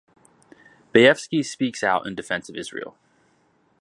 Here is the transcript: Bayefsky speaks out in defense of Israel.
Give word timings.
Bayefsky 0.95 1.45
speaks 1.45 1.83
out 1.83 2.07
in 2.07 2.15
defense 2.15 2.49
of 2.49 2.55
Israel. 2.55 2.97